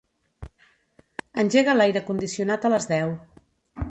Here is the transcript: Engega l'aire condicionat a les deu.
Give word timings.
Engega 1.43 1.77
l'aire 1.77 2.03
condicionat 2.09 2.65
a 2.71 2.75
les 2.75 2.91
deu. 2.95 3.15